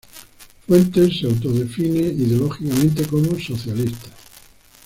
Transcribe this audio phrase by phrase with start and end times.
[0.65, 4.09] Fuentes se autodefine ideológicamente como socialista.